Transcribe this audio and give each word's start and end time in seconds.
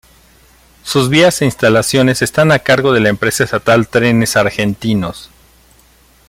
Sus 0.81 1.09
vías 1.09 1.43
e 1.43 1.45
instalaciones 1.45 2.23
están 2.23 2.51
a 2.51 2.57
cargo 2.57 2.91
de 2.91 3.01
la 3.01 3.09
empresa 3.09 3.43
estatal 3.43 3.87
Trenes 3.87 4.35
Argentinos. 4.35 5.29